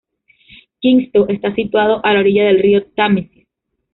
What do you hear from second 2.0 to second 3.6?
a la orilla del río Támesis.